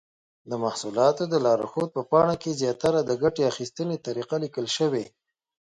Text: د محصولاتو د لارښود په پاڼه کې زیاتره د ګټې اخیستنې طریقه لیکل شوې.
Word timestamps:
د 0.49 0.51
محصولاتو 0.63 1.23
د 1.29 1.35
لارښود 1.45 1.89
په 1.95 2.01
پاڼه 2.11 2.35
کې 2.41 2.57
زیاتره 2.61 2.99
د 3.05 3.11
ګټې 3.23 3.43
اخیستنې 3.51 3.97
طریقه 4.07 4.35
لیکل 4.43 4.65
شوې. 4.77 5.05